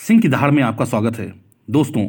सिंह 0.00 0.20
की 0.20 0.28
दहाड़ 0.28 0.50
में 0.50 0.62
आपका 0.62 0.84
स्वागत 0.84 1.18
है। 1.18 1.34
दोस्तों, 1.70 2.08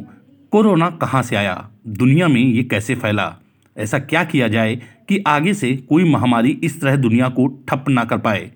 कोरोना 0.51 0.89
कहाँ 0.89 1.23
से 1.23 1.35
आया? 1.35 1.69
दुनिया 1.87 2.27
में 2.27 2.41
ये 2.41 2.63
कैसे 2.63 2.95
फैला? 2.95 3.37
ऐसा 3.77 3.99
क्या 3.99 4.23
किया 4.23 4.47
जाए 4.47 4.75
कि 5.09 5.23
आगे 5.27 5.53
से 5.53 5.77
कोई 5.77 6.11
महामारी 6.11 6.59
इस 6.63 6.81
तरह 6.81 6.95
दुनिया 6.95 7.29
को 7.29 7.65
ठप 7.69 7.85
ना 7.89 8.05
कर 8.05 8.17
पाए? 8.17 8.51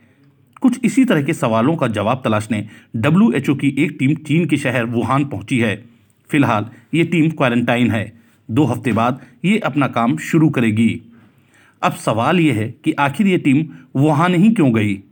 कुछ 0.61 0.79
इसी 0.85 1.05
तरह 1.05 1.23
के 1.23 1.33
सवालों 1.33 1.75
का 1.75 1.87
जवाब 1.87 2.21
तलाशने 2.23 2.67
डब्ल्यूएचओ 2.95 3.55
की 3.55 3.75
एक 3.79 3.97
टीम 3.99 4.15
चीन 4.15 4.45
के 4.45 4.57
शहर 4.57 4.85
वुहान 4.85 5.25
पहुँची 5.25 5.59
है। 5.59 5.85
फ़िलहाल 6.29 6.69
ये 6.93 7.03
टीम 7.03 7.31
क्वारंटाइन 7.31 7.91
है। 7.91 8.21
दो 8.51 8.63
हफ़्ते 8.63 8.91
बाद 8.91 9.21
ये 9.45 9.59
अपना 9.59 9.87
काम 9.87 10.17
शुरू 10.17 10.49
करेगी। 10.49 11.01
अब 11.83 11.93
सवाल 11.93 12.39
ये 12.39 12.51
है 12.51 12.75
कि 12.83 12.91
आखिर 12.91 13.27
ये 13.27 13.37
टीम 13.37 13.65
वुहान 13.95 14.35
ही 14.35 14.49
क्यों 14.49 14.75
गई? 14.75 15.03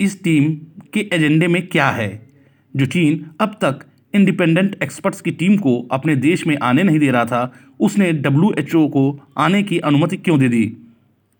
इस 0.00 0.24
टीम 0.24 0.54
के 0.92 1.10
एजेंडे 1.12 1.48
में 1.48 1.66
क्या 1.66 1.90
है? 1.90 2.23
जो 2.76 2.86
चीन 2.86 3.26
अब 3.40 3.48
तक 3.48 3.78
इंडिपेंडेंट 4.14 4.76
एक्सपर्ट्स 4.82 5.20
की 5.20 5.30
टीम 5.30 5.56
को 5.56 5.88
अपने 5.92 6.16
देश 6.16 6.46
में 6.46 6.58
आने 6.62 6.82
नहीं 6.82 6.98
दे 6.98 7.10
रहा 7.10 7.24
था, 7.24 7.52
उसने 7.80 8.12
डब्ल्यू 8.12 8.88
को 8.88 9.20
आने 9.38 9.62
की 9.62 9.78
अनुमति 9.78 10.16
क्यों 10.16 10.38
दे 10.38 10.48
दी? 10.48 10.76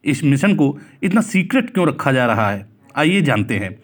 इस 0.05 0.25
मिशन 0.25 0.55
को 0.55 0.79
इतना 1.03 1.21
सीक्रेट 1.21 1.71
क्यों 1.71 1.89
रखा 1.89 2.13
जा 2.13 2.27
रहा 2.27 2.51
है? 2.51 2.67
आइए 2.97 3.21
जानते 3.21 3.55
हैं। 3.55 3.79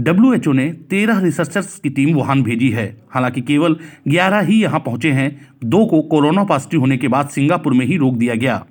डब्ल्यू 0.00 0.52
ने 0.52 0.72
तेरह 0.72 1.20
रिसर्चर्स 1.20 1.78
की 1.78 1.88
टीम 1.88 2.14
वुहान 2.14 2.42
भेजी 2.42 2.70
है। 2.70 2.96
हालाँकि 3.10 3.40
केवल 3.40 3.76
ग्यारह 4.08 4.40
ही 4.40 4.62
यहाँ 4.62 4.80
पहुँचे 4.80 5.12
हैं। 5.12 5.48
दो 5.64 5.86
को 5.86 6.02
कोरोना 6.02 6.44
पॉजिटिव 6.44 6.80
होने 6.80 6.96
के 6.96 7.08
बाद 7.08 7.28
सिंगापुर 7.28 7.74
में 7.74 7.86
ही 7.86 7.96
रोक 7.96 8.14
दिया 8.14 8.34
गया। 8.34 8.66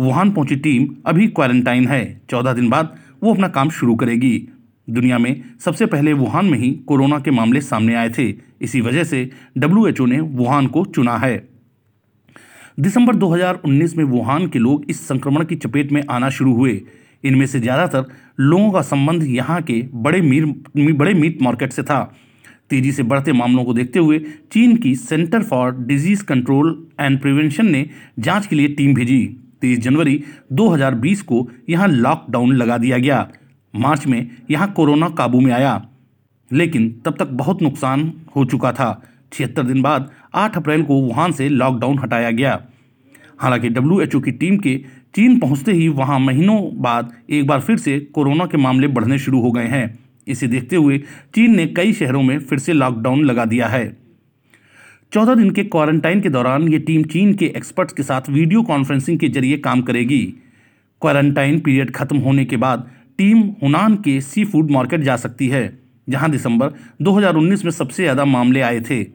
वुहान 0.00 0.30
पहुँची 0.30 0.56
टीम 0.56 0.94
अभी 1.06 1.26
क्वारंटाइन 1.26 1.88
है। 1.88 2.20
चौदह 2.30 2.52
दिन 2.52 2.68
बाद 2.68 2.96
वो 3.22 3.34
अपना 3.34 3.48
काम 3.48 3.70
शुरू 3.70 3.94
करेगी। 3.94 4.48
दुनिया 4.90 5.18
में 5.18 5.42
सबसे 5.60 5.86
पहले 5.86 6.12
वुहान 6.12 6.46
में 6.46 6.58
ही 6.58 6.70
कोरोना 6.86 7.18
के 7.18 7.30
मामले 7.30 7.60
सामने 7.60 7.94
आए 7.94 8.10
थे। 8.10 8.28
इसी 8.60 8.80
वजह 8.80 9.04
से 9.04 9.30
डब्ल्यूएचओ 9.58 10.06
ने 10.06 10.20
वुहान 10.20 10.66
को 10.66 10.84
चुना 10.84 11.16
है। 11.16 11.36
दिसंबर 12.80 13.14
2019 13.14 13.96
में 13.96 14.04
वुहान 14.04 14.46
के 14.46 14.58
लोग 14.58 14.84
इस 14.90 15.06
संक्रमण 15.08 15.44
की 15.44 15.56
चपेट 15.56 15.92
में 15.92 16.02
आना 16.10 16.30
शुरू 16.30 16.54
हुए। 16.54 16.80
इनमें 17.24 17.46
से 17.46 17.60
ज़्यादातर 17.60 18.04
लोगों 18.40 18.70
का 18.70 18.82
संबंध 18.82 19.24
यहाँ 19.24 19.60
के 19.62 19.82
बड़े 19.94 20.20
मीर, 20.20 20.46
बड़े 20.76 21.14
मीट 21.14 21.42
मार्केट 21.42 21.72
से 21.72 21.82
था। 21.82 22.02
तेज़ी 22.70 22.92
से 22.92 23.02
बढ़ते 23.02 23.32
मामलों 23.32 23.64
को 23.64 23.74
देखते 23.74 23.98
हुए 23.98 24.18
चीन 24.52 24.76
की 24.76 24.94
centre 24.94 25.42
for 25.42 25.72
disease 25.76 26.24
control 26.24 26.86
and 27.00 27.20
prevention 27.20 27.66
ने 27.66 27.88
जाँच 28.18 28.46
के 28.46 28.56
लिए 28.56 28.68
टीम 28.68 28.94
भेजी। 28.94 29.24
तेईस 29.60 29.78
जनवरी 29.78 30.22
2020 30.52 31.22
को 31.22 31.48
यहाँ 31.68 31.88
लॉकडाउन 31.88 32.52
लगा 32.52 32.78
दिया 32.78 32.98
गया। 32.98 33.28
मार्च 33.78 34.06
में 34.06 34.30
यहाँ 34.50 34.72
कोरोना 34.72 35.08
काबू 35.08 35.40
में 35.40 35.52
आया। 35.52 35.88
लेकिन 36.50 36.90
तब 37.04 37.16
तक 37.18 37.28
बहुत 37.32 37.62
नुकसान 37.62 38.12
हो 38.36 38.44
चुका 38.44 38.72
था। 38.72 38.90
छिहत्तर 39.32 39.62
दिन 39.62 39.82
बाद 39.82 40.10
8 40.34 40.56
अप्रैल 40.56 40.82
को 40.82 41.00
वुहान 41.00 41.32
से 41.32 41.48
लॉकडाउन 41.48 41.98
हटाया 41.98 42.30
गया। 42.30 42.60
हालाँकि 43.38 43.68
डब्ल्यूएचओ 43.68 44.20
की 44.20 44.30
टीम 44.30 44.56
के 44.56 44.76
चीन 45.14 45.38
पहुँचते 45.38 45.72
ही 45.72 45.88
वहाँ 45.88 46.18
महीनों 46.20 46.60
बाद 46.82 47.12
एक 47.30 47.46
बार 47.46 47.60
फिर 47.60 47.76
से 47.76 47.98
कोरोना 48.14 48.46
के 48.46 48.56
मामले 48.56 48.86
बढ़ने 48.86 49.18
शुरू 49.18 49.40
हो 49.40 49.52
गए 49.52 49.66
हैं। 49.66 49.98
इसे 50.26 50.46
देखते 50.46 50.76
हुए 50.76 50.98
चीन 51.34 51.56
ने 51.56 51.66
कई 51.66 51.92
शहरों 51.92 52.22
में 52.22 52.38
फिर 52.38 52.58
से 52.58 52.72
लॉकडाउन 52.72 53.24
लगा 53.24 53.44
दिया 53.44 53.66
है। 53.66 53.96
चौदह 55.12 55.34
दिन 55.34 55.50
के 55.50 55.64
क्वारंटाइन 55.64 56.20
के 56.20 56.28
दौरान 56.28 56.68
ये 56.68 56.78
टीम 56.78 57.02
चीन 57.04 57.34
के 57.34 57.46
एक्सपर्ट्स 57.46 57.92
के 57.92 58.02
साथ 58.02 58.28
वीडियो 58.30 58.62
कॉन्फ्रेंसिंग 58.62 59.18
के 59.18 59.28
ज़रिए 59.28 59.58
काम 59.58 59.82
करेगी। 59.82 60.24
क्वारंटाइन 61.02 61.60
पीरियड 61.60 61.90
खत्म 61.90 62.18
होने 62.18 62.44
के 62.44 62.56
बाद 62.56 62.90
टीम 63.18 63.38
हुनान 63.62 63.94
के 63.96 64.20
सी 64.20 64.44
फ़ूड 64.44 64.70
मार्केट 64.70 65.00
जा 65.00 65.16
सकती 65.16 65.48
है, 65.48 65.78
जहाँ 66.08 66.30
दिसंबर 66.30 66.72
2019 67.02 67.64
में 67.64 67.70
सबसे 67.70 68.02
ज़्यादा 68.02 68.24
मामले 68.24 68.60
आए 68.60 68.80
थे। 68.80 69.06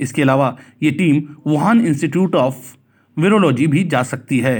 इसके 0.00 0.22
अलावा 0.22 0.56
ये 0.82 0.90
team 0.90 1.22
Wuhan 1.46 1.80
institute 1.80 2.34
of 2.34 2.76
virology 3.16 3.66
भी 3.66 3.84
जा 3.84 4.02
सकती 4.02 4.38
है। 4.38 4.58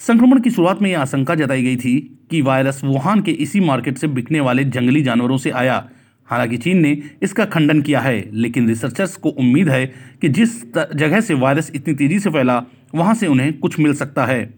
संक्रमण 0.00 0.40
की 0.40 0.50
शुरुआत 0.50 0.82
में 0.82 0.90
यह 0.90 1.00
आशंका 1.00 1.34
जताई 1.34 1.62
गई 1.62 1.76
थी 1.76 1.98
कि 2.30 2.42
वायरस 2.42 2.84
वुहान 2.84 3.22
के 3.22 3.32
इसी 3.32 3.60
मार्केट 3.60 3.98
से 3.98 4.06
बिकने 4.08 4.40
वाले 4.40 4.64
जंगली 4.66 5.02
जानवरों 5.02 5.38
से 5.38 5.50
आया। 5.50 5.88
हालाँकि 6.28 6.56
चीन 6.56 6.80
ने 6.80 6.96
इसका 7.22 7.44
खंडन 7.44 7.82
किया 7.82 8.00
है, 8.00 8.30
लेकिन 8.32 8.68
रिसर्चर्स 8.68 9.16
को 9.16 9.28
उम्मीद 9.30 9.68
है 9.68 9.86
कि 10.22 10.28
जिस 10.28 10.62
जगह 10.76 11.20
से 11.20 11.34
वायरस 11.34 11.72
इतनी 11.74 11.94
तेज़ी 11.94 12.18
से 12.20 12.30
फैला, 12.30 12.62
वहाँ 12.94 13.14
से 13.14 13.26
उन्हें 13.26 13.52
कुछ 13.58 13.78
मिल 13.80 13.94
सकता 13.94 14.26
है। 14.26 14.54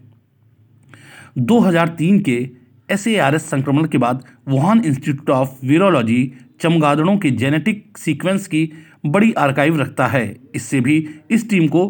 2003 1.37 2.19
के 2.19 2.58
एस 2.91 3.03
संक्रमण 3.43 3.85
के 3.85 3.97
बाद 3.97 4.23
वुहान 4.47 4.81
इंस्टीट्यूट 4.85 5.29
ऑफ़ 5.29 5.65
वीरोलॉजी 5.65 6.31
चमगादड़ों 6.61 7.17
के 7.17 7.31
जेनेटिक 7.31 7.97
सीक्वेंस 7.97 8.47
की 8.47 8.71
बड़ी 9.05 9.31
आर्काइव 9.33 9.79
रखता 9.81 10.07
है। 10.07 10.35
इससे 10.55 10.79
भी 10.81 10.97
इस 11.31 11.49
टीम 11.49 11.67
को 11.67 11.83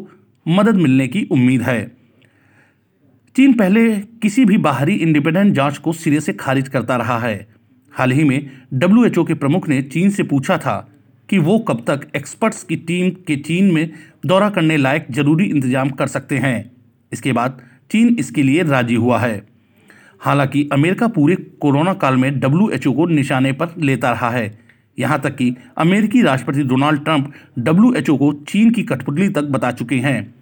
मदद 0.45 0.75
मिलने 0.75 1.07
की 1.07 1.27
उम्मीद 1.31 1.61
है। 1.61 1.81
चीन 3.35 3.53
पहले 3.53 3.89
किसी 4.21 4.45
भी 4.45 4.57
बाहरी 4.59 4.95
इंडिपेंडेंट 4.95 5.53
जाँच 5.55 5.77
को 5.77 5.93
सिरे 5.93 6.19
से 6.19 6.33
खारिज 6.33 6.67
करता 6.67 6.95
रहा 6.95 7.17
है। 7.19 7.47
हाल 7.93 8.11
ही 8.11 8.23
में 8.23 8.49
डब्ल्यूएचओ 8.73 9.23
के 9.23 9.33
प्रमुख 9.33 9.67
ने 9.69 9.81
चीन 9.83 10.09
से 10.09 10.23
पूछा 10.23 10.57
था 10.57 10.77
कि 11.29 11.37
वो 11.37 11.57
कब 11.59 11.83
तक 11.87 12.07
एक्सपर्ट्स 12.15 12.63
की 12.63 12.75
टीम 12.75 13.09
के 13.27 13.35
चीन 13.37 13.71
में 13.73 13.89
दौरा 14.25 14.49
करने 14.49 14.77
लायक 14.77 15.07
ज़रूरी 15.11 15.45
इंतज़ाम 15.45 15.89
कर 15.89 16.07
सकते 16.07 16.37
हैं। 16.37 16.71
इसके 17.11 17.31
बाद 17.33 17.61
चीन 17.91 18.15
इसके 18.19 18.43
लिए 18.43 18.63
राज़ी 18.63 18.95
हुआ 18.95 19.19
है। 19.19 19.37
हालाँकि 20.21 20.67
अमेरिका 20.73 21.07
पूरे 21.07 21.35
कोरोना 21.61 21.93
काल 21.93 22.15
में 22.15 22.39
डब्ल्यू 22.39 22.93
को 22.93 23.05
निशाने 23.07 23.51
पर 23.51 23.73
लेता 23.79 24.11
रहा 24.11 24.29
है। 24.29 24.57
यहाँ 24.97 25.19
तक 25.21 25.35
कि 25.35 25.55
अमेरिकी 25.77 26.21
राष्ट्रपति 26.21 26.63
डोनाल्ड 26.63 27.03
ट्रंप 27.03 27.31
डब्ल्यू 27.59 28.17
को 28.17 28.31
चीन 28.49 28.71
की 28.71 28.83
कठपुतली 28.83 29.29
तक 29.29 29.43
बता 29.43 29.71
चुके 29.71 29.95
हैं। 29.97 30.33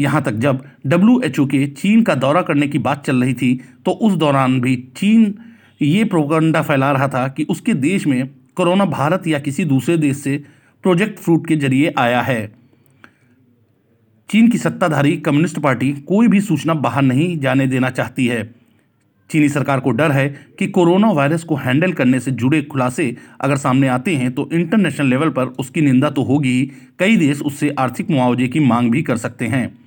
यहाँ 0.00 0.22
तक 0.22 0.32
जब 0.38 0.64
डब्ल्यू 0.86 1.46
के 1.46 1.66
चीन 1.66 2.02
का 2.02 2.14
दौरा 2.14 2.42
करने 2.42 2.68
की 2.68 2.78
बात 2.78 3.04
चल 3.06 3.22
रही 3.22 3.34
थी 3.34 3.54
तो 3.84 3.90
उस 3.90 4.14
दौरान 4.14 4.60
भी 4.60 4.76
चीन 4.96 5.34
ये 5.82 6.04
प्रोगंडा 6.04 6.62
फैला 6.62 6.90
रहा 6.92 7.08
था 7.08 7.26
कि 7.28 7.44
उसके 7.44 7.74
देश 7.74 8.06
में 8.06 8.28
कोरोना 8.56 8.84
भारत 8.84 9.26
या 9.26 9.38
किसी 9.38 9.64
दूसरे 9.64 9.96
देश 9.96 10.16
से 10.16 10.36
प्रोजेक्ट 10.84 11.18
फ्रूट 11.18 11.46
के 11.46 11.56
ज़रिए 11.56 11.92
आया 11.98 12.20
है। 12.22 12.46
चीन 14.28 14.48
की 14.48 14.58
सत्ताधारी 14.58 15.16
कम्युनिस्ट 15.16 15.58
पार्टी 15.58 15.92
कोई 16.08 16.28
भी 16.28 16.40
सूचना 16.40 16.74
बाहर 16.76 17.02
नहीं 17.02 17.38
जाने 17.38 17.66
देना 17.66 17.90
चाहती 17.90 18.26
है। 18.26 18.42
चीनी 19.30 19.48
सरकार 19.48 19.80
को 19.80 19.90
डर 19.90 20.12
है 20.12 20.28
कि 20.58 20.66
कोरोना 20.66 21.10
वायरस 21.10 21.44
को 21.44 21.56
हैंडल 21.56 21.92
करने 21.92 22.20
से 22.20 22.30
जुड़े 22.30 22.62
खुलासे 22.62 23.16
अगर 23.40 23.56
सामने 23.56 23.88
आते 23.88 24.16
हैं 24.16 24.32
तो 24.32 24.48
इंटरनेशनल 24.52 25.06
लेवल 25.06 25.28
पर 25.28 25.46
उसकी 25.46 25.80
निंदा 25.80 26.10
तो 26.10 26.22
होगी। 26.22 26.50
ही 26.50 26.72
कई 26.98 27.16
देश 27.16 27.42
उससे 27.42 27.70
आर्थिक 27.70 28.10
मुआवजे 28.10 28.48
की 28.48 28.60
मांग 28.60 28.90
भी 28.90 29.02
कर 29.02 29.16
सकते 29.16 29.46
हैं। 29.46 29.78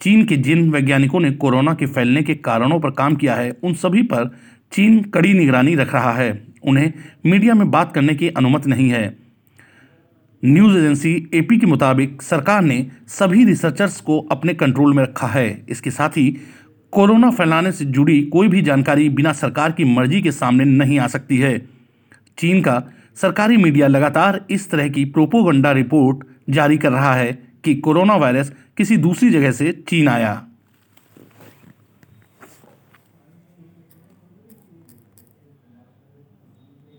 चीन 0.00 0.24
के 0.24 0.36
जिन 0.36 0.70
वैज्ञानिकों 0.70 1.20
ने 1.20 1.30
कोरोना 1.30 1.74
के 1.74 1.86
फैलने 1.86 2.22
के 2.22 2.34
कारणों 2.34 2.80
पर 2.80 2.90
काम 2.90 3.14
किया 3.14 3.34
है, 3.34 3.56
उन 3.62 3.74
सभी 3.74 4.02
पर 4.02 4.36
चीन 4.72 5.02
कड़ी 5.02 5.34
निगरानी 5.34 5.74
रख 5.74 5.94
रहा 5.94 6.12
है। 6.12 6.46
उन्हें 6.64 6.92
मीडिया 7.26 7.54
में 7.54 7.70
बात 7.70 7.92
करने 7.94 8.14
की 8.14 8.28
अनुमति 8.28 8.70
नहीं 8.70 8.88
है। 8.88 9.16
न्यूज़ 10.44 10.78
एजेंसी 10.78 11.30
एपी 11.34 11.58
के 11.58 11.66
मुताबिक 11.66 12.22
सरकार 12.22 12.62
ने 12.62 12.86
सभी 13.08 13.44
रिसर्चर्स 13.44 14.00
को 14.00 14.20
अपने 14.20 14.54
कंट्रोल 14.54 14.94
में 14.94 15.02
रखा 15.02 15.26
है। 15.26 15.64
इसके 15.68 15.90
साथ 15.90 16.08
ही 16.08 16.36
कोरोना 16.92 17.30
फैलाने 17.30 17.72
से 17.72 17.84
जुड़ी 17.84 18.22
कोई 18.22 18.48
भी 18.48 18.62
जानकारी 18.62 19.08
बिना 19.08 19.32
सरकार 19.32 19.72
की 19.72 19.84
मर्ज़ी 19.84 20.22
के 20.22 20.32
सामने 20.32 20.64
नहीं 20.64 20.98
आ 20.98 21.06
सकती 21.06 21.36
है। 21.38 21.58
चीन 22.38 22.60
का 22.62 22.82
सरकारी 23.14 23.56
मीडिया 23.56 23.86
लगातार 23.86 24.40
इस 24.50 24.70
तरह 24.70 24.88
की 24.88 25.04
प्रोपोगंडा 25.04 25.72
रिपोर्ट 25.72 26.26
जारी 26.50 26.78
कर 26.78 26.92
रहा 26.92 27.14
है 27.14 27.32
कि 27.64 27.74
कोरोना 27.74 28.16
वायरस 28.16 28.52
किसी 28.76 28.96
दूसरी 28.96 29.30
जगह 29.30 29.52
से 29.52 29.72
चीन 29.88 30.08
आया। 30.08 30.46